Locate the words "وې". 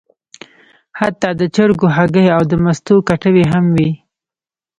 3.75-3.91